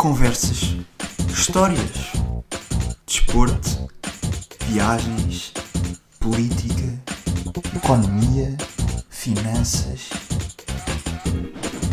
[0.00, 0.78] Conversas,
[1.28, 2.14] histórias,
[3.06, 3.86] desporto,
[4.64, 5.52] viagens,
[6.18, 6.98] política,
[7.76, 8.56] economia,
[9.10, 10.08] finanças.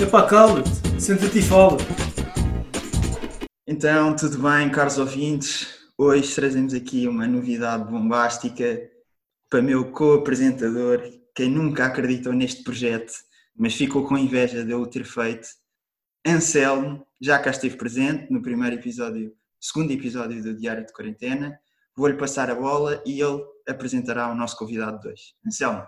[0.01, 0.69] Epá, cala-te,
[1.01, 1.75] senta-te e fala.
[3.67, 5.67] Então, tudo bem, caros ouvintes?
[5.97, 8.89] Hoje trazemos aqui uma novidade bombástica
[9.49, 11.01] para meu co-apresentador,
[11.35, 13.11] quem nunca acreditou neste projeto,
[13.53, 15.49] mas ficou com inveja de eu o ter feito.
[16.29, 21.57] Anselmo, já cá esteve presente no primeiro episódio, segundo episódio do Diário de Quarentena.
[21.95, 25.33] Vou-lhe passar a bola e ele apresentará o nosso convidado de hoje.
[25.45, 25.87] Anselmo.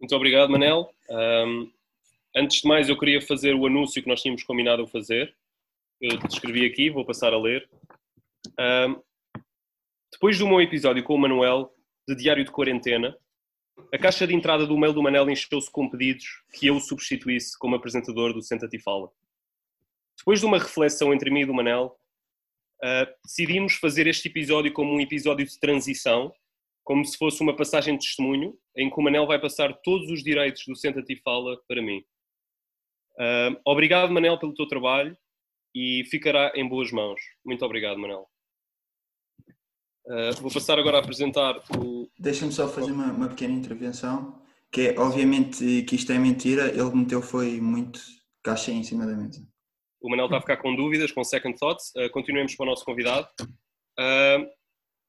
[0.00, 0.90] Muito obrigado, Manel.
[1.08, 1.70] Um,
[2.36, 5.32] antes de mais, eu queria fazer o anúncio que nós tínhamos combinado a fazer.
[6.00, 7.70] Eu descrevi aqui, vou passar a ler.
[8.58, 9.00] Um,
[10.10, 11.72] depois do meu episódio com o Manuel,
[12.08, 13.16] de Diário de Quarentena,
[13.94, 17.76] a caixa de entrada do mail do Manel encheu-se com pedidos que eu substituísse como
[17.76, 19.08] apresentador do Senta e Fala.
[20.28, 21.98] Depois de uma reflexão entre mim e do Manel,
[22.84, 26.30] uh, decidimos fazer este episódio como um episódio de transição,
[26.84, 30.22] como se fosse uma passagem de testemunho, em que o Manel vai passar todos os
[30.22, 32.04] direitos do Senta e Fala para mim.
[33.14, 35.16] Uh, obrigado, Manel, pelo teu trabalho
[35.74, 37.18] e ficará em boas mãos.
[37.42, 38.28] Muito obrigado, Manel.
[40.04, 42.06] Uh, vou passar agora a apresentar o.
[42.18, 44.38] Deixa-me só fazer uma, uma, pequena intervenção,
[44.70, 47.98] que é, obviamente, que isto é mentira, ele meteu foi muito
[48.42, 49.40] caixa em cima da mesa.
[50.00, 51.92] O Manel está a ficar com dúvidas, com second thoughts.
[51.96, 53.28] Uh, continuemos para o nosso convidado.
[53.98, 54.48] Uh,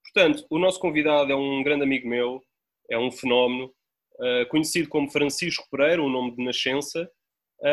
[0.04, 2.44] portanto, o nosso convidado é um grande amigo meu,
[2.90, 3.72] é um fenómeno,
[4.50, 7.10] conhecido como Francisco Pereira, um nome de nascença,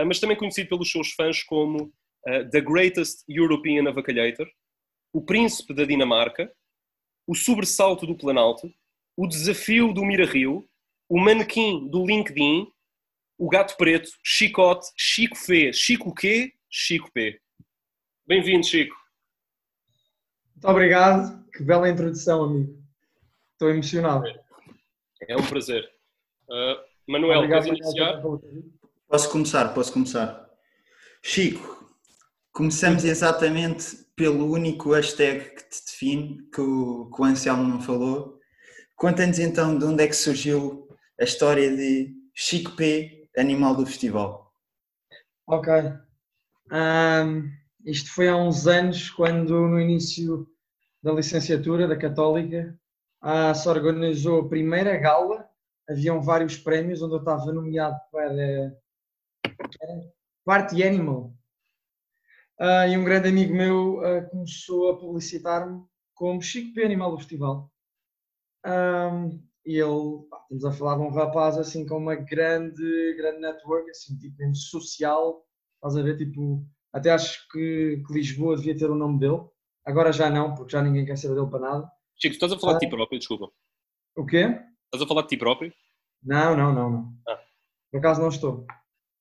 [0.06, 1.92] mas também conhecido pelos seus fãs como
[2.25, 4.47] The Greatest European Avacalhator,
[5.12, 6.53] o príncipe da Dinamarca,
[7.27, 8.70] o sobressalto do Planalto,
[9.17, 10.69] o desafio do Mira Rio,
[11.08, 12.69] o manequim do LinkedIn,
[13.39, 17.41] o gato preto, Chicote, Chico Fê, Chico Q, Chico P.
[18.27, 18.95] Bem-vindo, Chico.
[20.55, 21.43] Muito obrigado.
[21.51, 22.79] Que bela introdução, amigo.
[23.53, 24.27] Estou emocionado.
[25.27, 25.91] É um prazer.
[26.51, 26.77] Uh,
[27.11, 28.20] Manuel, obrigado, queres iniciar?
[29.09, 30.51] Posso começar, posso começar.
[31.23, 31.97] Chico,
[32.53, 38.39] começamos exatamente pelo único hashtag que te define, que o, que o Anselmo não falou.
[38.97, 40.86] Conta-nos então de onde é que surgiu
[41.19, 44.53] a história de Chico P, animal do festival.
[45.47, 45.73] Ok.
[46.71, 47.51] Um,
[47.85, 50.47] isto foi há uns anos, quando no início
[51.03, 52.79] da licenciatura da Católica
[53.21, 55.49] ah, se organizou a primeira gala.
[55.89, 58.77] Haviam vários prémios onde eu estava nomeado para
[60.45, 61.33] Party Animal,
[62.59, 65.85] Uh, e um grande amigo meu uh, começou a publicitar-me
[66.15, 66.85] como Chico P.
[66.85, 67.71] Animal do Festival.
[68.65, 73.91] Um, e ele, estamos a falar de um rapaz assim com uma grande, grande network,
[73.91, 75.45] assim, tipo, em social,
[75.77, 79.41] estás a ver, tipo, até acho que, que, Lisboa devia ter o nome dele,
[79.85, 81.91] agora já não, porque já ninguém quer saber dele para nada.
[82.17, 83.51] Chico, estás a falar de ti próprio, desculpa.
[84.17, 84.59] O quê?
[84.85, 85.73] Estás a falar de ti próprio?
[86.23, 87.13] Não, não, não, não.
[87.29, 87.41] Ah.
[87.91, 88.67] Por acaso não estou.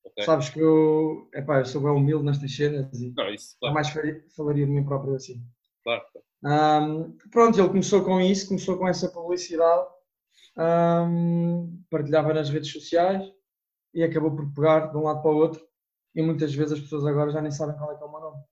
[0.06, 0.24] Okay.
[0.24, 3.76] Sabes que eu, epá, eu sou bem humilde nestas cenas e não, isso, claro.
[3.76, 5.44] mais falaria de mim próprio assim.
[5.84, 6.04] Claro.
[6.44, 9.88] Um, pronto, ele começou com isso, começou com essa publicidade,
[10.58, 13.24] um, partilhava nas redes sociais
[13.94, 15.62] e acabou por pegar de um lado para o outro.
[16.16, 18.22] E muitas vezes as pessoas agora já nem sabem qual é que é o meu
[18.22, 18.44] nome.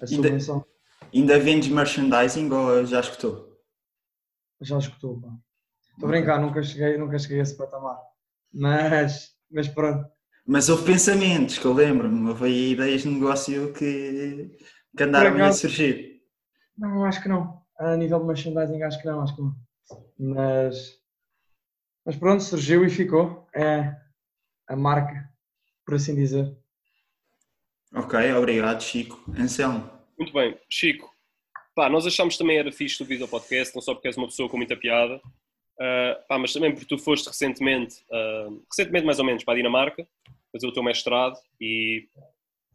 [0.00, 0.64] A ainda,
[1.12, 3.58] ainda vendes merchandising ou já escutou?
[4.60, 5.28] Já escutou, pá.
[5.92, 7.98] Estou a brincar, nunca cheguei, nunca cheguei a esse patamar.
[8.52, 10.08] Mas, mas pronto.
[10.46, 14.58] Mas houve pensamentos, que eu lembro-me, houve ideias de negócio que,
[14.96, 16.22] que andaram a surgir.
[16.76, 17.62] Não, acho que não.
[17.78, 19.56] A nível de merchandising, acho que não, acho que não.
[20.18, 20.98] Mas,
[22.04, 23.48] mas pronto, surgiu e ficou.
[23.54, 23.96] É
[24.66, 25.32] a marca,
[25.86, 26.54] por assim dizer.
[27.96, 29.24] Ok, obrigado, Chico.
[29.38, 29.88] Anselmo.
[30.18, 31.08] Muito bem, Chico.
[31.76, 34.48] Pá, nós achámos também era fixe o vídeo podcast, não só porque és uma pessoa
[34.48, 39.24] com muita piada, uh, pá, mas também porque tu foste recentemente, uh, recentemente mais ou
[39.24, 40.08] menos, para a Dinamarca,
[40.52, 42.08] fazer o teu mestrado e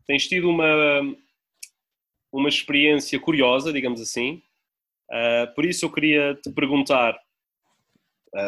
[0.08, 1.02] tens tido uma,
[2.32, 4.42] uma experiência curiosa, digamos assim.
[5.12, 7.20] Uh, por isso eu queria te perguntar,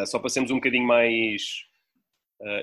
[0.06, 1.66] só para sermos um bocadinho mais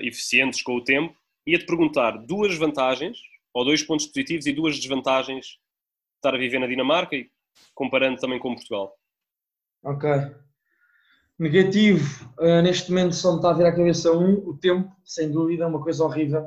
[0.02, 1.14] eficientes com o tempo,
[1.46, 3.18] ia-te perguntar duas vantagens,
[3.52, 5.58] ou dois pontos positivos e duas desvantagens de
[6.16, 7.30] estar a viver na Dinamarca e
[7.74, 8.94] comparando também com Portugal.
[9.82, 10.10] Ok.
[11.38, 15.30] Negativo, uh, neste momento só me está a vir à cabeça um, o tempo, sem
[15.30, 16.42] dúvida, é uma coisa horrível.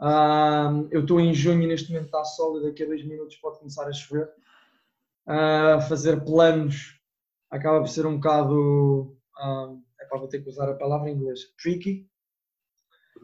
[0.00, 3.58] Uh, eu estou em junho neste momento está sol e daqui a dois minutos pode
[3.58, 4.28] começar a chover.
[5.26, 7.00] Uh, fazer planos
[7.48, 9.16] acaba por ser um bocado,
[10.00, 12.08] é para vou ter que usar a palavra em inglês, tricky,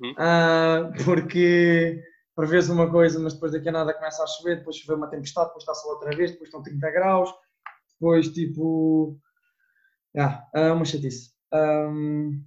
[0.01, 0.15] uhum.
[1.05, 2.01] porque
[2.41, 5.49] prevês uma coisa, mas depois daqui a nada começa a chover, depois chover uma tempestade,
[5.49, 7.31] depois está sol outra vez, depois estão 30 graus,
[7.93, 9.19] depois tipo.
[10.17, 11.33] Yeah, é uma chatice.
[11.53, 12.43] Um,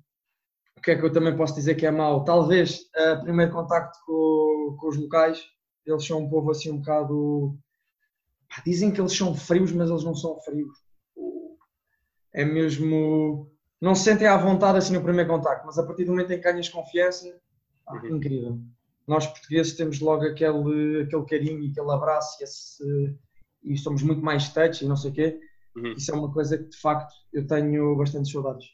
[0.77, 2.23] o que é que eu também posso dizer que é mau?
[2.23, 5.45] Talvez uh, primeiro contacto com, com, os locais,
[5.85, 7.55] eles são um povo assim um bocado.
[8.49, 10.75] Pá, dizem que eles são frios, mas eles não são frios.
[12.33, 13.49] É mesmo.
[13.79, 16.37] Não se sentem à vontade assim no primeiro contacto, mas a partir do momento em
[16.37, 17.39] que ganhas confiança,
[17.87, 18.17] ah, uhum.
[18.17, 18.59] incrível.
[19.07, 23.17] Nós portugueses temos logo aquele, aquele carinho e aquele abraço e, esse,
[23.63, 25.39] e somos muito mais touch e não sei o quê.
[25.75, 25.93] Uhum.
[25.93, 28.67] Isso é uma coisa que de facto eu tenho bastante saudades.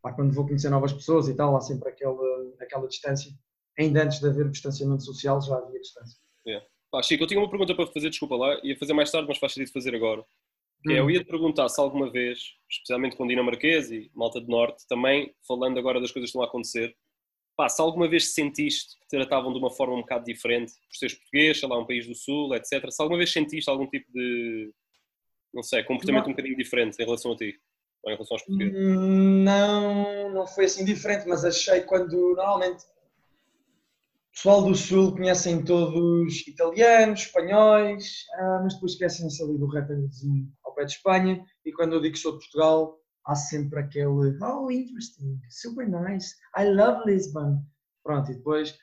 [0.00, 3.32] Pá, quando vou conhecer novas pessoas e tal, há sempre aquela, aquela distância.
[3.78, 6.18] Ainda antes de haver distanciamento social já havia distância.
[6.46, 6.64] Yeah.
[6.90, 9.38] Pá, Chico, eu tinha uma pergunta para fazer, desculpa lá, ia fazer mais tarde, mas
[9.38, 10.24] faz sentido fazer agora.
[10.82, 11.10] Que é, eu hum.
[11.10, 12.38] ia te perguntar se alguma vez,
[12.70, 16.46] especialmente com dinamarquês e malta do norte, também falando agora das coisas que estão a
[16.46, 16.94] acontecer,
[17.56, 20.96] pá, se alguma vez sentiste que te tratavam de uma forma um bocado diferente por
[20.96, 22.90] seres português, sei lá, um país do sul, etc.
[22.90, 24.72] Se alguma vez sentiste algum tipo de,
[25.52, 26.30] não sei, comportamento não.
[26.30, 27.58] um bocadinho diferente em relação a ti?
[28.02, 28.74] Ou em relação aos portugueses?
[28.74, 36.46] Não, não foi assim diferente, mas achei quando, normalmente, o pessoal do sul conhecem todos
[36.46, 41.94] italianos, espanhóis, ah, mas depois esquecem-se ali do retângulozinho ao pé de Espanha, e quando
[41.94, 47.02] eu digo que sou de Portugal, há sempre aquele oh, interesting, super nice, I love
[47.06, 47.62] Lisbon.
[48.02, 48.78] Pronto, e depois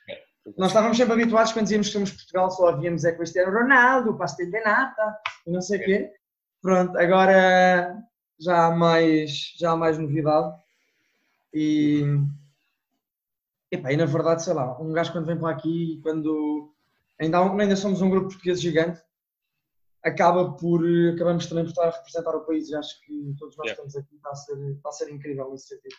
[0.57, 4.49] nós estávamos sempre habituados quando dizíamos que somos Portugal, só víamos é Cristiano Ronaldo, pastel
[4.49, 6.13] de nata e não sei o quê.
[6.61, 7.97] Pronto, agora
[8.39, 10.55] já há mais, já há mais novidade
[11.53, 12.03] e,
[13.71, 16.73] epá, e na verdade, sei lá, um gajo quando vem para aqui, quando
[17.19, 18.99] ainda, ainda somos um grupo português gigante,
[20.03, 20.81] acaba por,
[21.13, 23.71] acabamos também por estar a representar o país e acho que todos nós yeah.
[23.71, 25.95] estamos aqui, está a ser, está a ser incrível nesse sentido.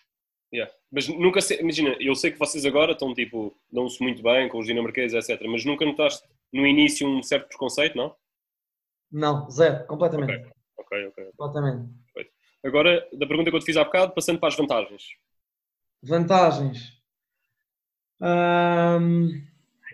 [0.53, 0.73] Yeah.
[0.91, 4.67] Mas nunca, imagina, eu sei que vocês agora estão tipo, dão-se muito bem com os
[4.67, 5.47] dinamarqueses, etc.
[5.49, 8.15] Mas nunca notaste no início um certo preconceito, não?
[9.11, 10.33] Não, zero, completamente.
[10.77, 11.07] Ok, ok.
[11.09, 11.25] okay.
[11.37, 11.91] Completamente.
[12.05, 12.37] Perfeito.
[12.65, 15.05] Agora, da pergunta que eu te fiz há bocado, passando para as vantagens.
[16.03, 17.01] Vantagens.
[18.21, 19.43] Hum,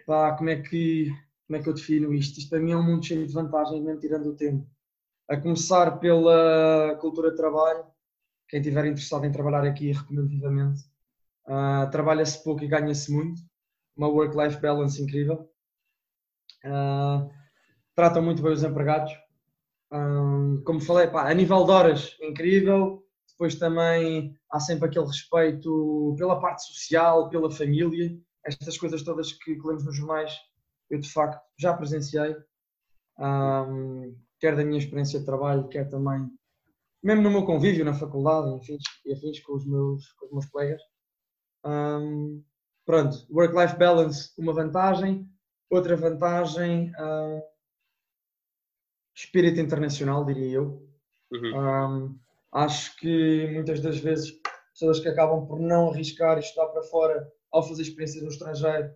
[0.07, 1.13] pá, como é que
[1.49, 2.39] como é que eu defino isto?
[2.39, 4.69] Isto para mim é um mundo cheio de vantagens, mesmo tirando o tempo.
[5.27, 7.87] A começar pela cultura de trabalho,
[8.49, 10.83] quem estiver interessado em trabalhar aqui, recomendo vivamente.
[11.47, 13.41] Uh, Trabalha-se pouco e ganha-se muito.
[13.97, 15.51] Uma work-life balance incrível.
[16.67, 17.31] Uh,
[17.95, 19.13] tratam muito bem os empregados.
[19.91, 23.03] Uh, como falei, pá, a nível de horas, incrível.
[23.27, 28.15] Depois também há sempre aquele respeito pela parte social, pela família.
[28.45, 30.48] Estas coisas todas que, que lemos nos jornais
[30.91, 32.37] eu de facto já presenciei,
[33.19, 36.29] um, quer da minha experiência de trabalho, quer também,
[37.03, 40.47] mesmo no meu convívio na faculdade enfim, e afins com os meus, com os meus
[40.47, 40.83] colegas.
[41.65, 42.43] Um,
[42.85, 45.29] pronto, work-life balance, uma vantagem.
[45.71, 47.43] Outra vantagem, uh,
[49.15, 50.83] espírito internacional, diria eu.
[51.31, 51.59] Uhum.
[51.59, 52.19] Um,
[52.53, 54.33] acho que muitas das vezes
[54.73, 58.91] pessoas que acabam por não arriscar e estudar para fora ao fazer experiências no estrangeiro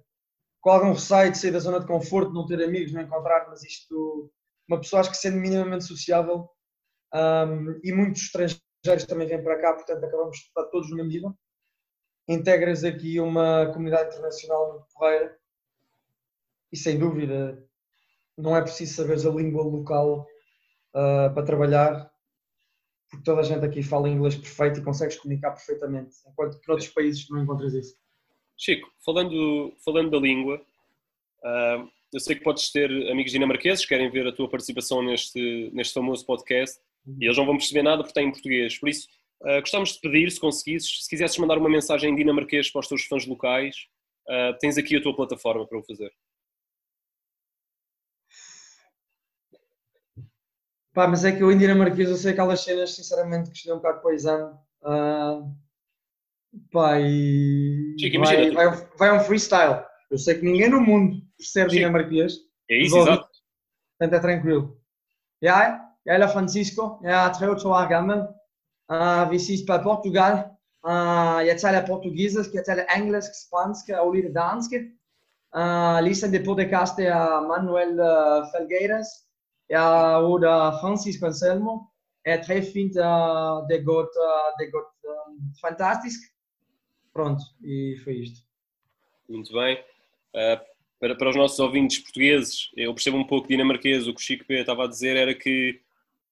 [0.63, 3.65] com algum receio de sair da zona de conforto, não ter amigos, não encontrar, mas
[3.65, 4.31] isto,
[4.69, 6.49] uma pessoa acho que sendo minimamente sociável
[7.13, 11.37] um, e muitos estrangeiros também vêm para cá, portanto acabamos de estar todos no nível.
[12.29, 15.37] Integras aqui uma comunidade internacional muito porreira
[16.71, 17.61] e sem dúvida
[18.39, 20.25] não é preciso saber a língua local
[20.95, 22.09] uh, para trabalhar,
[23.11, 26.89] porque toda a gente aqui fala inglês perfeito e consegues comunicar perfeitamente, enquanto que noutros
[26.89, 28.02] países não encontras isso.
[28.65, 30.65] Chico, falando, falando da língua,
[31.43, 35.69] uh, eu sei que podes ter amigos dinamarqueses que querem ver a tua participação neste,
[35.73, 36.81] neste famoso podcast
[37.19, 38.79] e eles não vão perceber nada porque está em português.
[38.79, 39.09] Por isso,
[39.41, 42.87] uh, gostávamos de pedir, se conseguisses, se quisesses mandar uma mensagem em dinamarquês para os
[42.87, 43.75] teus fãs locais,
[44.29, 46.13] uh, tens aqui a tua plataforma para o fazer.
[50.95, 53.79] Pá, mas é que eu em dinamarquês eu sei aquelas cenas, sinceramente, que estudei um
[53.79, 54.55] bocado para o exame.
[54.83, 55.53] Uh,
[56.55, 59.85] E Chico, vai, vai, vai, um freestyle.
[60.11, 61.81] Eu sei que ninguém no mundo percebe Chico.
[61.81, 62.35] dinamarquês.
[62.71, 63.29] É isso, exato.
[63.99, 64.79] Portanto, é tranquilo.
[65.41, 67.01] Ja, jeg Francisco.
[67.03, 68.29] Jeg er 23 år gammel.
[68.93, 70.51] Uh, vi ses på Portugal.
[70.85, 74.71] Uh, jeg taler portugisisk, jeg taler engelsk, spansk og litt dansk.
[75.57, 79.09] Uh, listen til podcastet av Manuel uh, Felgueiras
[79.71, 79.85] ja,
[80.21, 81.89] og da Francisco Anselmo.
[82.25, 85.33] É très fint, uh, det går, uh, det går uh,
[85.65, 86.21] fantastisk.
[87.13, 88.41] Pronto, e foi isto.
[89.29, 89.79] Muito bem.
[90.35, 90.61] Uh,
[90.99, 94.45] para, para os nossos ouvintes portugueses, eu percebo um pouco dinamarquês, o que o Chico
[94.47, 95.81] P estava a dizer era que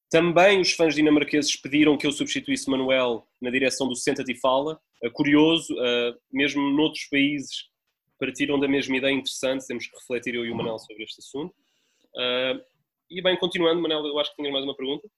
[0.09, 4.81] também os fãs dinamarqueses pediram que eu substituísse Manuel na direção do Senta-te e Fala.
[5.05, 7.69] Uh, curioso, uh, mesmo noutros países
[8.19, 11.55] partiram da mesma ideia interessante, temos que refletir eu e o Manel sobre este assunto.
[13.11, 15.09] E bem, continuando, Manel, eu acho que tinha mais uma pergunta.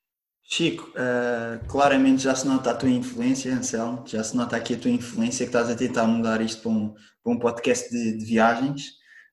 [0.45, 4.79] Chico, uh, claramente já se nota a tua influência, Anselmo, já se nota aqui a
[4.79, 8.25] tua influência que estás a tentar mudar isto para um, para um podcast de, de
[8.25, 8.83] viagens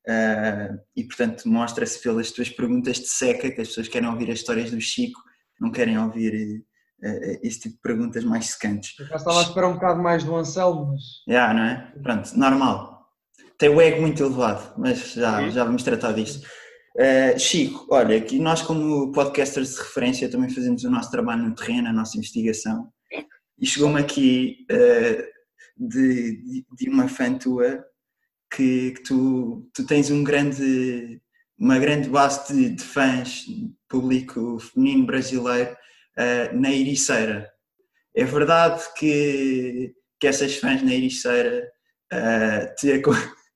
[0.07, 4.39] uh, e, portanto, mostra-se pelas tuas perguntas de seca que as pessoas querem ouvir as
[4.39, 5.19] histórias do Chico,
[5.59, 6.63] não querem ouvir
[7.03, 8.97] uh, esse tipo de perguntas mais secantes.
[8.99, 11.01] Eu já estava a esperar um bocado mais do Anselmo, mas.
[11.27, 11.93] Já, não é?
[12.01, 12.99] Pronto, normal.
[13.57, 16.41] Tem o ego muito elevado, mas já, já vamos tratar disso.
[16.99, 21.55] Uh, Chico, olha, aqui nós como podcasters de referência também fazemos o nosso trabalho no
[21.55, 22.91] terreno, a nossa investigação
[23.57, 25.23] e chegou-me aqui uh,
[25.77, 27.85] de, de, uma fã tua
[28.53, 31.21] que, que, tu, tu tens um grande,
[31.57, 33.45] uma grande base de, de fãs,
[33.87, 37.49] público feminino brasileiro uh, na Ericeira.
[38.13, 41.65] É verdade que, que essas fãs na Ericeira
[42.77, 43.01] te,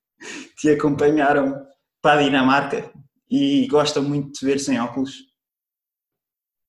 [0.56, 1.62] te acompanharam
[2.00, 3.03] para a Dinamarca?
[3.30, 5.32] E gosta muito de ver sem óculos?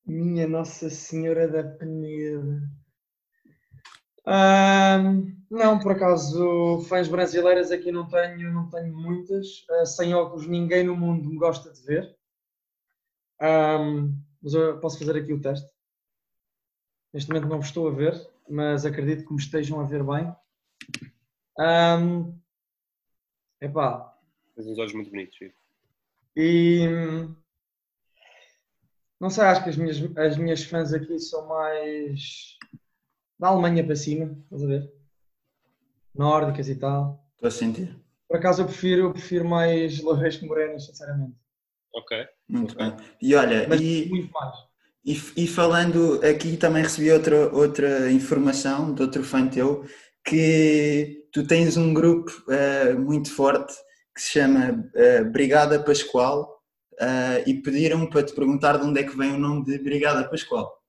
[0.05, 2.61] Minha Nossa Senhora da Peneda.
[5.49, 9.65] Não, por acaso, fãs brasileiras aqui não tenho, não tenho muitas.
[9.69, 12.15] Uh, sem óculos, ninguém no mundo me gosta de ver.
[14.41, 15.69] Mas eu posso fazer aqui o teste.
[17.13, 18.13] Neste momento não vos estou a ver,
[18.49, 20.35] mas acredito que me estejam a ver bem.
[21.57, 22.37] Um,
[23.61, 24.13] epá.
[24.55, 25.64] Tens uns olhos muito bonitos, Chico.
[26.35, 26.87] E
[29.19, 32.57] não sei, acho que as minhas, as minhas fãs aqui são mais
[33.39, 34.93] da Alemanha para cima, estás a ver?
[36.13, 37.25] Nórdicas e tal.
[37.35, 37.95] Estou a sentir.
[38.27, 41.35] Por acaso eu prefiro, eu prefiro mais que morenas, sinceramente.
[41.93, 42.25] Ok.
[42.49, 42.91] Muito okay.
[42.91, 42.97] bem.
[43.21, 44.55] E olha, Mas e, muito mais.
[45.05, 49.85] E, e, falando aqui também recebi outra, outra informação de outro fã teu
[50.25, 53.73] que tu tens um grupo uh, muito forte
[54.15, 59.03] que se chama uh, Brigada Pascoal uh, e pediram para te perguntar de onde é
[59.03, 60.81] que vem o nome de Brigada Pascoal.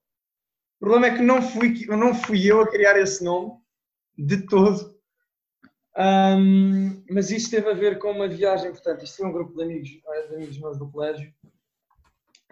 [0.80, 3.52] O problema é que não fui, não fui eu a criar esse nome,
[4.16, 4.94] de todo.
[5.98, 9.62] Um, mas isto teve a ver com uma viagem, portanto, isto foi um grupo de
[9.62, 11.32] amigos, de amigos meus do colégio.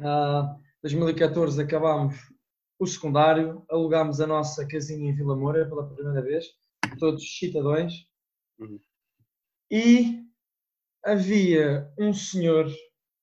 [0.00, 2.16] Uh, 2014 acabámos
[2.78, 6.46] o secundário, alugámos a nossa casinha em Vila Moura pela primeira vez,
[6.98, 8.06] todos citadões.
[8.58, 8.80] Uhum.
[9.70, 10.23] E
[11.04, 12.66] havia um senhor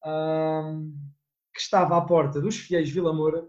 [0.05, 0.93] um,
[1.53, 3.41] que estava à porta dos fiéis Vila Moura,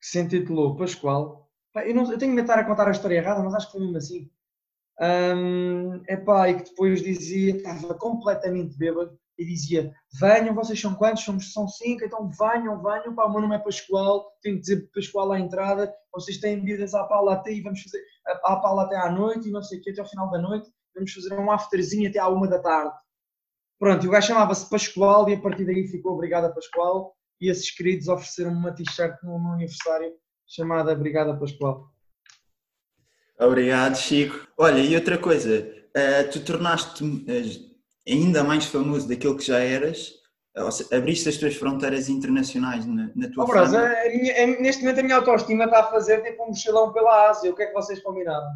[0.00, 1.50] que se intitulou Pascoal.
[1.76, 3.80] Eu, não, eu tenho que estar a contar a história errada, mas acho que foi
[3.80, 4.30] mesmo assim.
[5.00, 11.22] Um, epá, e que depois dizia, estava completamente bêbado, e dizia: Venham, vocês são quantos?
[11.22, 13.14] Somos, são cinco, então venham, venham.
[13.14, 15.94] Pá, o meu nome é Pascoal, tenho que dizer Pascoal à entrada.
[16.12, 18.02] Vocês têm bebidas à pala até e vamos fazer
[18.44, 20.68] à pala até à noite e não sei o que, até ao final da noite.
[20.94, 22.92] Vamos fazer um afterzinho até à uma da tarde.
[23.78, 27.70] Pronto, e o gajo chamava-se Pascoal e a partir daí ficou Obrigada Pascoal e esses
[27.70, 30.12] queridos ofereceram-me uma t-shirt no, no aniversário
[30.46, 31.88] chamada Obrigada Pascoal.
[33.38, 34.48] Obrigado, Chico.
[34.58, 35.60] Olha, e outra coisa,
[35.96, 37.68] uh, tu tornaste uh,
[38.06, 40.18] ainda mais famoso daquilo que já eras,
[40.92, 44.82] abriste as tuas fronteiras internacionais na, na tua oh, bros, a, a minha, a, Neste
[44.82, 47.66] momento a minha autoestima está a fazer tipo um mochilão pela Ásia, o que é
[47.66, 48.48] que vocês combinaram?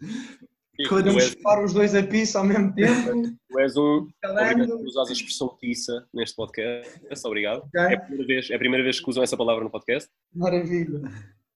[0.88, 3.22] Podemos chupar os dois a pizza ao mesmo tempo.
[3.50, 4.08] Tu és um.
[4.24, 7.00] Obrigado por usar a expressão pizza neste podcast.
[7.24, 7.64] Obrigado.
[7.66, 7.80] Okay.
[7.80, 10.08] É, a primeira vez, é a primeira vez que usam essa palavra no podcast.
[10.34, 11.02] Maravilha.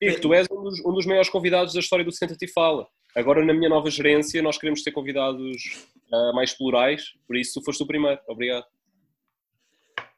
[0.01, 2.87] E tu és um dos, um dos maiores convidados da história do Senta-te e Fala.
[3.17, 7.83] Agora, na minha nova gerência, nós queremos ter convidados uh, mais plurais, por isso foste
[7.83, 8.21] o primeiro.
[8.29, 8.65] Obrigado.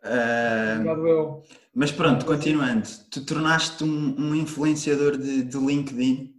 [0.02, 1.42] Uh, Obrigado eu.
[1.75, 6.34] Mas pronto, continuando, tu tornaste um, um influenciador de, de LinkedIn.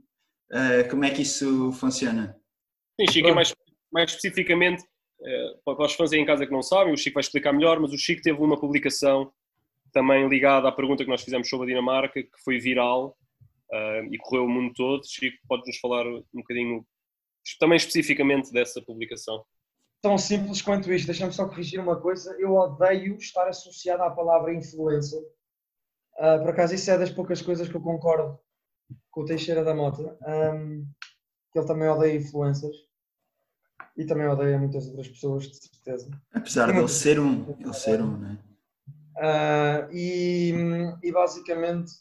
[0.52, 2.36] Uh, como é que isso funciona?
[3.00, 3.54] Sim, Chico, mais,
[3.92, 4.84] mais especificamente,
[5.22, 7.80] uh, para os fãs aí em casa que não sabem, o Chico vai explicar melhor,
[7.80, 9.32] mas o Chico teve uma publicação
[9.94, 13.16] também ligada à pergunta que nós fizemos sobre a Dinamarca, que foi viral
[13.72, 15.08] uh, e correu o mundo todo.
[15.08, 16.86] Chico, podes-nos falar um bocadinho
[17.60, 19.46] também especificamente dessa publicação?
[20.02, 21.06] Tão simples quanto isto.
[21.06, 22.36] Deixa-me só corrigir uma coisa.
[22.40, 25.22] Eu odeio estar associado à palavra influencer.
[26.18, 28.40] Uh, por acaso, isso é das poucas coisas que eu concordo
[29.12, 30.18] com o Teixeira da Mota.
[30.28, 30.88] Um,
[31.52, 32.87] que ele também odeia influencers
[33.98, 36.10] e também odeia muitas outras pessoas, de certeza.
[36.32, 38.38] Apesar de ele ser um, ele ser um, né?
[39.18, 40.54] Uh, e,
[41.02, 41.92] e basicamente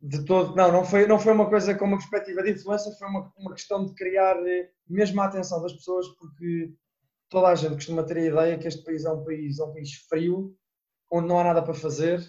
[0.00, 3.08] de todo, não, não foi, não foi uma coisa com uma perspectiva de influência, foi
[3.08, 6.74] uma, uma questão de criar eh, mesmo a atenção das pessoas, porque
[7.28, 9.72] toda a gente costuma ter a ideia que este país é um país, é um
[9.72, 10.54] país frio,
[11.10, 12.20] onde não há nada para fazer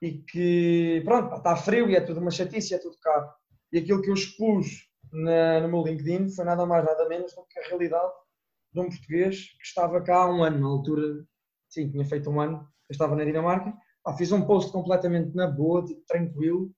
[0.00, 3.28] e que, pronto, está frio e é tudo uma chatice, é tudo caro.
[3.72, 7.44] E aquilo que eu expus na, no meu LinkedIn foi nada mais, nada menos do
[7.44, 8.12] que a realidade
[8.72, 11.24] de um português que estava cá há um ano, na altura,
[11.68, 13.72] sim, tinha feito um ano, eu estava na Dinamarca.
[14.02, 16.70] Pá, fiz um post completamente na boa, tipo, tranquilo.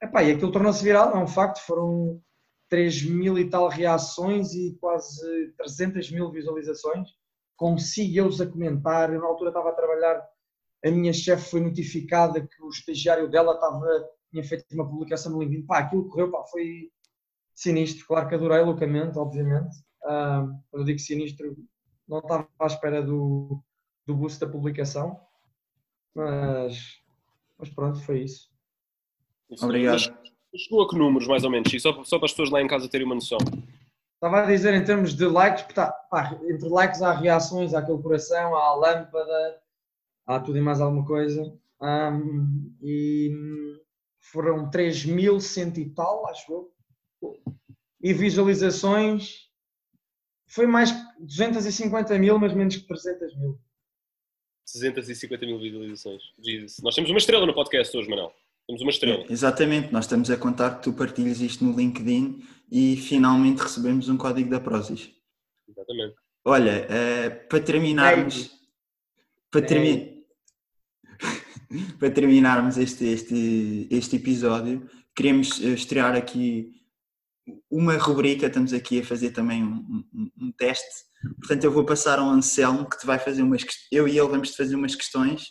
[0.00, 2.22] Epá, e aquilo tornou-se viral, é um facto, foram
[2.68, 7.10] 3 mil e tal reações e quase 300 mil visualizações,
[7.56, 9.12] com CEOs a comentar.
[9.12, 10.24] Eu, na altura, estava a trabalhar,
[10.84, 13.86] a minha chefe foi notificada que o estagiário dela estava,
[14.30, 15.66] tinha feito uma publicação no LinkedIn.
[15.66, 16.90] Pá, aquilo correu, pá, foi
[17.60, 18.06] sinistro.
[18.06, 19.76] Claro que adorei loucamente, obviamente.
[20.02, 21.54] Uh, eu digo sinistro,
[22.08, 23.62] não estava à espera do,
[24.06, 25.20] do boost da publicação,
[26.14, 27.00] mas,
[27.58, 28.48] mas pronto, foi isso.
[29.62, 29.98] Obrigado.
[30.56, 31.72] Chegou a que números, mais ou menos?
[31.72, 33.38] E só, só para as pessoas lá em casa terem uma noção.
[34.14, 38.02] Estava a dizer em termos de likes, tá, pá, entre likes há reações, há aquele
[38.02, 39.60] coração, há a lâmpada,
[40.26, 41.56] há tudo e mais alguma coisa.
[41.80, 43.30] Um, e
[44.32, 46.72] foram 3.100 e tal, acho eu.
[48.02, 49.50] E visualizações
[50.48, 53.58] foi mais 250 mil, mas menos que 300 mil.
[54.72, 56.22] 250 mil visualizações.
[56.38, 56.80] Jesus.
[56.82, 58.32] Nós temos uma estrela no podcast hoje, Manel.
[58.66, 59.24] Temos uma estrela.
[59.24, 64.08] É, exatamente, nós estamos a contar que tu partilhas isto no LinkedIn e finalmente recebemos
[64.08, 65.10] um código da Prozis.
[65.68, 66.14] Exatamente.
[66.44, 68.50] Olha, uh, para terminarmos.
[69.50, 70.24] Para, termi
[71.98, 76.79] para terminarmos este, este, este episódio, queremos eh, estrear aqui
[77.70, 78.46] uma rubrica.
[78.46, 81.10] Estamos aqui a fazer também um, um, um teste.
[81.38, 83.64] Portanto, eu vou passar ao Anselmo que te vai fazer umas.
[83.90, 85.48] Eu e ele vamos te fazer umas questões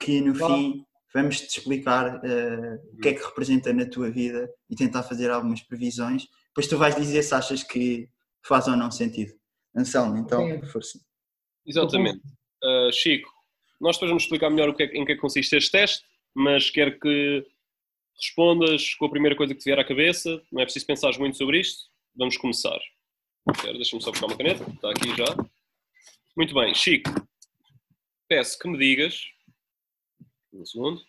[0.00, 4.50] que no fim vamos te explicar uh, o que é que representa na tua vida
[4.68, 6.26] e tentar fazer algumas previsões.
[6.48, 8.08] Depois tu vais dizer se achas que
[8.44, 9.32] faz ou não sentido.
[9.76, 10.98] Anselmo, então, força.
[11.66, 12.20] Exatamente.
[12.62, 13.30] Uh, Chico,
[13.80, 16.04] nós depois vamos explicar melhor o que é, em que é que consiste este teste,
[16.34, 17.46] mas quero que
[18.22, 20.40] respondas com a primeira coisa que te vier à cabeça.
[20.50, 21.90] Não é preciso pensar muito sobre isto.
[22.14, 22.78] Vamos começar.
[23.62, 24.64] Deixa-me só buscar uma caneta.
[24.70, 25.24] Está aqui já.
[26.36, 26.72] Muito bem.
[26.74, 27.10] Chico,
[28.28, 29.24] peço que me digas
[30.52, 31.00] um segundo.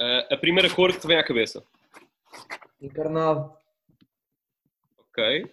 [0.00, 1.64] Uh, a primeira cor que te vem à cabeça?
[2.80, 3.54] Encarnado.
[4.98, 5.52] Ok.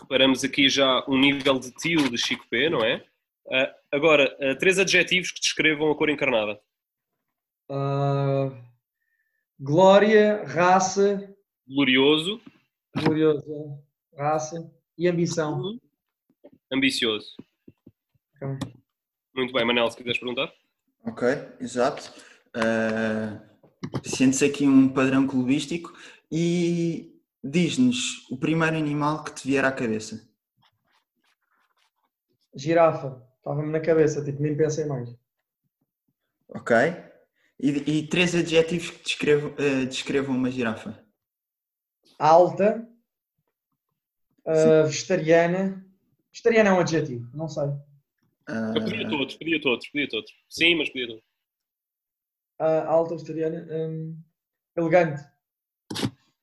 [0.00, 3.04] Reparamos aqui já um nível de tio de Chico P, não é?
[3.46, 6.60] Uh, agora, uh, três adjetivos que descrevam a cor encarnada.
[9.62, 11.34] Glória, raça.
[11.66, 12.40] Glorioso.
[12.96, 13.78] Glorioso.
[14.16, 14.70] Raça.
[14.98, 15.78] E ambição.
[16.70, 17.34] Ambicioso.
[18.36, 18.72] Okay.
[19.34, 20.52] Muito bem, Manel, se quiseres perguntar.
[21.04, 21.28] Ok,
[21.60, 22.12] exato.
[22.56, 23.40] Uh,
[24.04, 25.92] Sentes aqui um padrão clubístico
[26.30, 30.28] e diz-nos o primeiro animal que te vier à cabeça.
[32.54, 33.22] Girafa.
[33.38, 35.08] Estava-me na cabeça, tipo, nem pensei mais.
[36.48, 36.76] Ok.
[37.60, 40.98] E, e três adjetivos que descrevam, uh, descrevam uma girafa.
[42.18, 42.88] Alta.
[44.44, 45.84] Uh, vegetariana.
[46.32, 47.64] Vegetariana é um adjetivo, não sei.
[47.64, 48.76] Uh...
[48.76, 50.32] Eu podia todos, podia todos, podia todos.
[50.48, 51.24] Sim, mas podia todos.
[52.60, 53.66] Uh, alta, vegetariana.
[53.70, 54.18] Um,
[54.76, 55.22] elegante.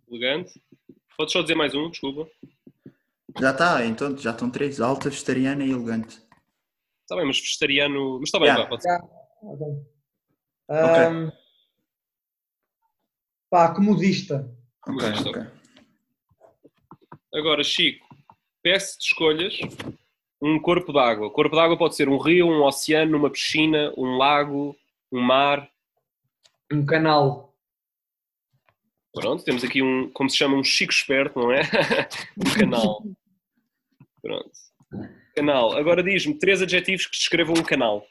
[0.09, 0.61] Elegante.
[1.17, 2.29] Podes só dizer mais um, desculpa.
[3.39, 4.79] Já está, então já estão três.
[4.79, 6.21] Alta, vegetariana e elegante.
[7.01, 8.19] Está bem, mas vegetariano.
[8.19, 8.69] Mas está bem, yeah.
[8.69, 8.89] pode ser.
[8.89, 9.07] Yeah.
[9.43, 9.98] Okay.
[10.69, 11.37] Um, okay.
[13.49, 14.55] Pá, comodista.
[14.81, 15.29] Comodista.
[15.29, 15.47] Okay,
[17.33, 18.07] Agora, Chico,
[18.61, 19.59] peço-te escolhas
[20.41, 21.27] um corpo d'água.
[21.27, 24.75] O corpo d'água pode ser um rio, um oceano, uma piscina, um lago,
[25.11, 25.69] um mar.
[26.71, 27.55] Um canal.
[29.11, 31.61] Pronto, temos aqui um, como se chama, um chico esperto, não é?
[32.37, 33.03] um canal.
[34.21, 34.51] Pronto.
[35.35, 35.75] Canal.
[35.75, 38.05] Agora diz-me três adjetivos que descrevam um canal.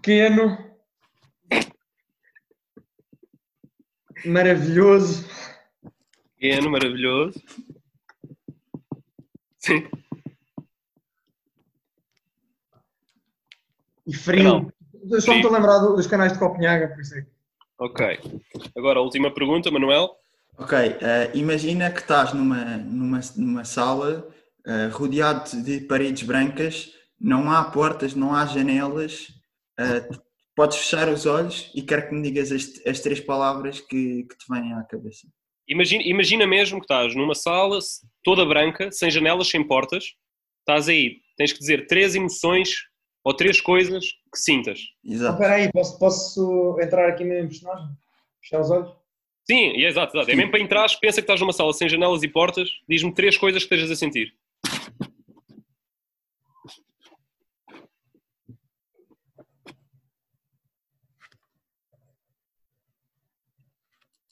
[0.00, 0.56] Pequeno.
[4.24, 5.28] Maravilhoso.
[6.38, 7.42] Pequeno, maravilhoso.
[9.58, 9.88] Sim.
[14.06, 14.72] E frio.
[15.10, 17.26] Eu só me estou a lembrar dos canais de Copenhaga, por isso é.
[17.78, 18.18] Ok.
[18.76, 20.10] Agora a última pergunta, Manuel.
[20.56, 20.78] Ok.
[20.78, 24.28] Uh, imagina que estás numa, numa, numa sala
[24.66, 29.37] uh, rodeado de paredes brancas, não há portas, não há janelas,
[29.78, 30.22] uh,
[30.54, 34.36] podes fechar os olhos e quero que me digas as, as três palavras que, que
[34.36, 35.28] te vêm à cabeça.
[35.68, 37.78] Imagina, imagina mesmo que estás numa sala
[38.24, 40.04] toda branca, sem janelas, sem portas,
[40.60, 42.70] estás aí, tens que dizer três emoções
[43.22, 44.80] ou três coisas que sintas.
[45.04, 45.34] Exato.
[45.34, 47.88] Espera aí, posso, posso entrar aqui mesmo em personagem?
[48.40, 48.92] Fechar os olhos?
[49.50, 50.30] Sim, é exato, exato.
[50.30, 53.36] É mesmo para entrar, pensa que estás numa sala sem janelas e portas, diz-me três
[53.36, 54.34] coisas que estejas a sentir.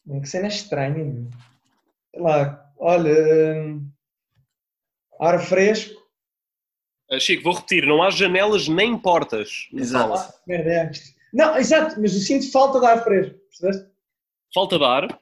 [0.06, 1.26] Que cena estranha.
[2.14, 3.56] Sei lá, olha.
[3.56, 3.90] Hum,
[5.20, 5.94] Ar fresco.
[7.10, 9.68] Ah, Chico, vou repetir, não há janelas nem portas.
[9.72, 10.16] Exato.
[10.16, 10.34] sala.
[10.46, 10.90] Merda, é.
[11.32, 13.38] Não, exato, mas eu sinto falta de ar fresco.
[13.48, 13.90] Percebeste?
[14.54, 15.20] Falta de ar.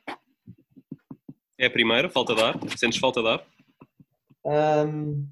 [1.59, 2.55] É a primeira, falta de ar.
[2.77, 3.47] Sentes falta de ar?
[4.47, 5.27] Ahm.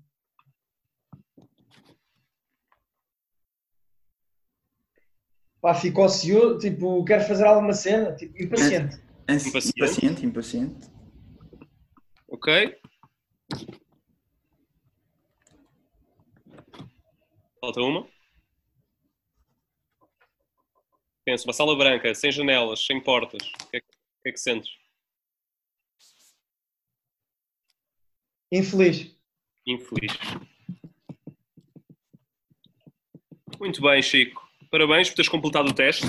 [5.61, 9.01] Pá, fico ocioso, tipo, quero fazer alguma cena, tipo, impaciente.
[9.33, 9.79] Ansi- Impaciente.
[9.81, 10.87] Impaciente, impaciente.
[12.29, 12.79] Ok.
[17.61, 18.07] Falta uma.
[21.25, 23.43] Penso, uma sala branca, sem janelas, sem portas.
[23.63, 24.71] O que é que, que, é que sentes?
[28.51, 29.15] Infeliz.
[29.67, 30.13] Infeliz.
[33.61, 34.43] Muito bem, Chico.
[34.71, 36.07] Parabéns por teres completado o teste.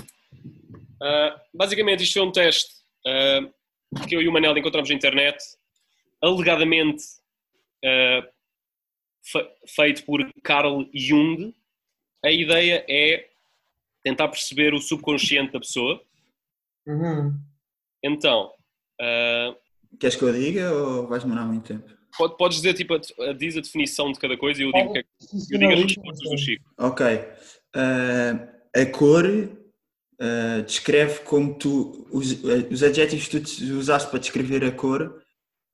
[1.01, 3.41] Ah, basicamente, isto é um teste ah,
[4.07, 5.37] que eu e o Manel encontramos na internet,
[6.21, 7.03] alegadamente
[7.85, 8.27] ah,
[9.23, 11.53] fe- feito por Carl Jung.
[12.25, 13.29] A ideia é
[14.03, 16.01] tentar perceber o subconsciente da pessoa.
[16.87, 17.37] Uhum.
[18.03, 18.51] Então,
[19.01, 19.55] ah,
[19.99, 21.93] Queres que eu diga ou vais demorar muito tempo?
[22.17, 24.89] pode- podes dizer, tipo, a, a- diz a definição de cada coisa e eu digo,
[24.89, 25.09] o que é que-
[25.53, 26.65] eu digo as respostas do Chico.
[26.77, 27.05] Ok.
[27.75, 29.23] Ah, a cor
[30.19, 32.07] ah, descreve como tu.
[32.11, 32.31] Os,
[32.71, 35.21] os adjetivos que tu usaste para descrever a cor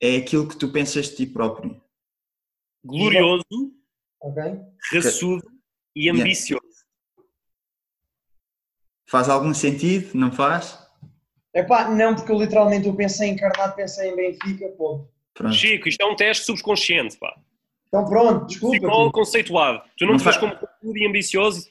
[0.02, 1.82] é aquilo que tu pensas de ti próprio.
[2.84, 3.44] Glorioso,
[4.22, 4.42] Ok?
[4.94, 5.44] raçudo
[5.96, 6.22] e Yeah.
[6.24, 6.64] ambicioso.
[9.10, 10.16] Faz algum sentido?
[10.16, 10.78] Não faz?
[11.54, 15.08] Epá, não, porque eu literalmente eu pensei em Encarnado, pensei em Benfica, pô.
[15.34, 15.56] Pronto.
[15.56, 17.36] Chico, isto é um teste subconsciente, pá.
[17.88, 18.78] Então pronto, desculpa.
[18.78, 19.12] Psicólogo tio.
[19.14, 19.82] conceituado.
[19.98, 21.68] Tu não, Não te vês fa- como e ambicioso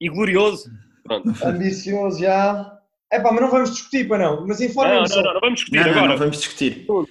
[0.00, 0.68] e glorioso.
[1.04, 1.28] Pronto.
[1.44, 2.78] Ambicioso já.
[3.12, 4.46] Epá, mas não vamos discutir, para não.
[4.46, 5.22] Mas Não, informa-me não, só.
[5.22, 6.08] não, não vamos discutir Não, não, agora.
[6.08, 6.72] não vamos discutir.
[6.78, 7.06] Animal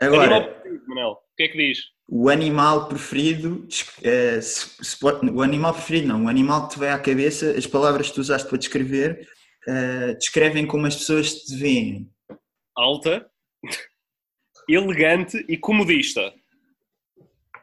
[0.00, 1.10] Agora, preferido, Manel.
[1.12, 1.78] O que é que diz?
[2.10, 3.68] o animal preferido,
[4.98, 8.14] pode- o animal preferido não, o animal que te vai à cabeça, as palavras que
[8.14, 9.28] tu usaste para descrever,
[9.68, 12.10] eh, descrevem como as pessoas te veem.
[12.74, 13.26] Alta,
[14.68, 16.32] elegante e comodista.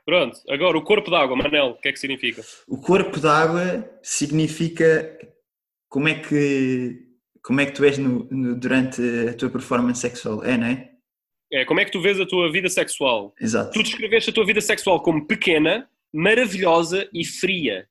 [0.05, 2.43] Pronto, agora o corpo d'água, Manel, o que é que significa?
[2.67, 5.17] O corpo d'água significa
[5.95, 7.01] como é que
[7.41, 10.91] como é que tu és no- no- durante a tua performance sexual, é, não é?
[11.53, 13.33] É, como é que tu vês a tua vida sexual?
[13.39, 13.71] Exato.
[13.71, 17.87] Tu descreveste a tua vida sexual como pequena, maravilhosa e fria.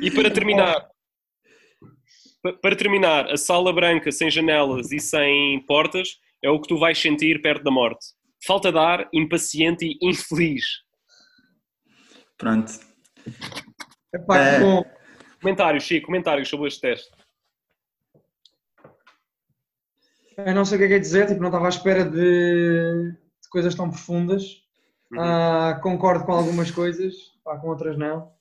[0.00, 0.88] E para terminar,
[2.42, 6.78] pa- para terminar, a sala branca sem janelas e sem portas é o que tu
[6.78, 8.06] vais sentir perto da morte.
[8.46, 10.64] Falta de ar, impaciente e infeliz.
[12.38, 12.72] Pronto.
[14.14, 14.56] Epá, É.
[14.58, 14.99] que bom.
[15.40, 17.10] Comentários, Chico, comentários sobre este teste.
[20.36, 23.12] Eu não sei o que é que é dizer, tipo, não estava à espera de,
[23.12, 24.62] de coisas tão profundas.
[25.12, 25.20] Uhum.
[25.20, 28.32] Ah, concordo com algumas coisas, pá, com outras não.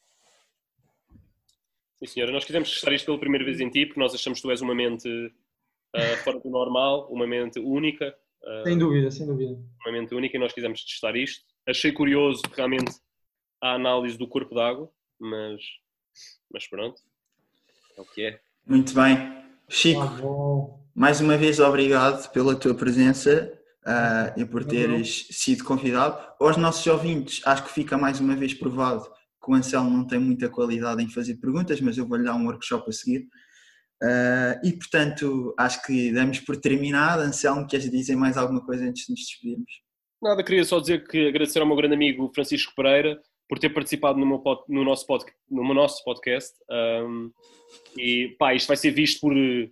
[1.99, 2.31] Sim, senhora.
[2.31, 4.61] Nós quisemos testar isto pela primeira vez em ti, porque nós achamos que tu és
[4.61, 5.09] uma mente
[5.93, 8.15] ah, fora do normal, uma mente única.
[8.45, 9.57] ah, Sem dúvida, sem dúvida.
[9.85, 11.43] uma mente única e nós quisemos testar isto.
[11.67, 12.91] Achei curioso realmente
[13.61, 15.61] a análise do corpo d'água, mas,
[16.51, 17.01] mas pronto,
[17.97, 18.39] é o que é.
[18.65, 19.39] Muito bem.
[19.67, 23.51] Chico, Ah, mais uma vez obrigado pela tua presença
[23.85, 26.17] ah, e por Não, teres sido convidado.
[26.39, 29.03] Aos nossos ouvintes, acho que fica mais uma vez provado
[29.43, 32.45] que o Anselmo não tem muita qualidade em fazer perguntas, mas eu vou-lhe dar um
[32.45, 33.27] workshop a seguir.
[34.01, 37.21] Ah, e portanto, acho que damos por terminado.
[37.21, 39.71] Anselmo, queres dizer mais alguma coisa antes de nos despedirmos?
[40.21, 44.19] Nada, queria só dizer que agradecer ao meu grande amigo Francisco Pereira por ter participado
[44.19, 46.55] no, pod- no, nosso, pod- no nosso podcast.
[46.69, 47.31] Um,
[47.97, 49.69] e pá, isto vai ser visto por eh,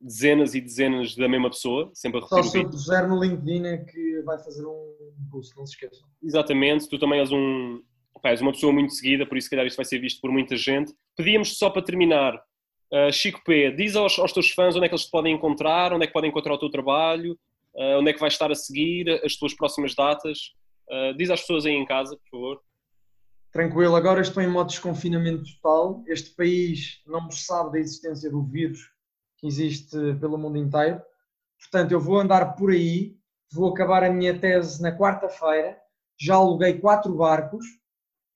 [0.00, 3.66] dezenas e dezenas da mesma pessoa, sempre a Só repetir o se puser no LinkedIn
[3.66, 4.94] é que vai fazer um
[5.30, 6.08] post, não se esqueçam.
[6.22, 7.82] Exatamente, tu também és um
[8.22, 10.30] pá, és uma pessoa muito seguida, por isso se calhar isto vai ser visto por
[10.30, 10.94] muita gente.
[11.16, 14.94] Pedíamos só para terminar, uh, Chico P, diz aos, aos teus fãs onde é que
[14.94, 17.32] eles te podem encontrar, onde é que podem encontrar o teu trabalho,
[17.74, 20.52] uh, onde é que vais estar a seguir, as tuas próximas datas.
[20.90, 22.60] Uh, diz às pessoas aí em casa, por favor.
[23.52, 26.02] Tranquilo, agora estou em modo de desconfinamento total.
[26.06, 28.90] Este país não sabe da existência do vírus
[29.38, 31.00] que existe pelo mundo inteiro.
[31.58, 33.16] Portanto, eu vou andar por aí,
[33.52, 35.78] vou acabar a minha tese na quarta-feira.
[36.18, 37.64] Já aluguei quatro barcos,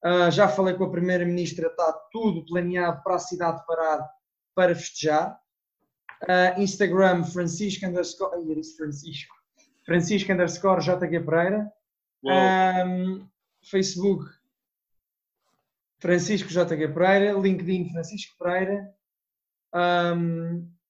[0.07, 4.07] ah, já falei com a Primeira-Ministra, está tudo planeado para a cidade parar
[4.55, 5.39] para festejar.
[6.29, 8.37] Ah, Instagram, Francisco underscore.
[8.77, 9.35] Francisco.
[9.87, 11.73] Francisco underscore JG Pereira.
[12.31, 13.27] Ahm,
[13.63, 14.25] Facebook
[15.99, 18.95] Francisco JG Pereira, LinkedIn Francisco Pereira,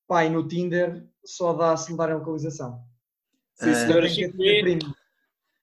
[0.07, 2.83] pá, e no Tinder só dá se me darem localização.
[3.55, 4.97] Sim, senhora Tem que Chico.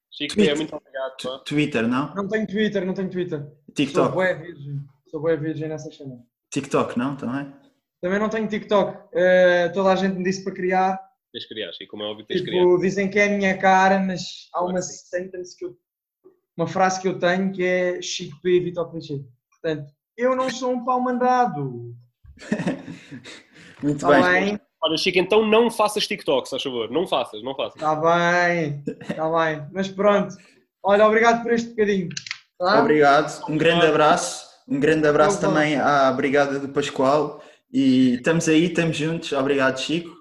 [0.09, 0.53] Chico, Twitter.
[0.53, 1.15] é muito obrigado.
[1.21, 1.39] pá.
[1.45, 2.15] Twitter, não?
[2.15, 3.39] Não tenho Twitter, não tenho Twitter.
[3.39, 4.15] Sou TikTok.
[4.35, 4.81] virgem.
[5.07, 6.21] Sou bué virgem nessa cena.
[6.49, 7.15] TikTok, não?
[7.15, 7.53] Também?
[8.01, 9.09] Também não tenho TikTok.
[9.13, 11.10] Eh, toda a gente me disse para criar.
[11.31, 12.61] Tens criar, Chico, como é óbvio, tens de criar.
[12.61, 14.21] Tipo, dizem que é a minha cara, mas
[14.53, 15.77] há uma sentence que eu.
[16.57, 18.59] Uma frase que eu tenho que é Chico P.
[18.59, 19.23] Vitor Clichê.
[19.49, 21.95] Portanto, eu não sou um pau mandado.
[23.81, 24.45] Muito Está bem.
[24.45, 24.59] bem?
[24.83, 26.91] Olha, Chico, então não faças TikTok, se faz favor.
[26.91, 27.75] Não faças, não faças.
[27.75, 28.83] Está bem.
[28.87, 29.67] Está bem.
[29.71, 30.35] Mas pronto.
[30.83, 32.09] Olha, obrigado por este bocadinho.
[32.59, 32.81] Tá?
[32.81, 33.43] Obrigado.
[33.49, 34.49] Um grande abraço.
[34.67, 35.49] Um grande abraço Eu vou.
[35.49, 37.43] também à Brigada do Pascoal.
[37.71, 39.31] E estamos aí, estamos juntos.
[39.31, 40.19] Obrigado, Chico.